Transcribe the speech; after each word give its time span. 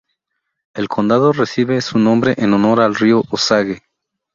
El 0.73 0.87
condado 0.87 1.31
recibe 1.31 1.79
su 1.79 1.99
nombre 1.99 2.33
en 2.39 2.55
honor 2.55 2.81
al 2.81 2.95
río 2.95 3.21
Osage. 3.29 3.83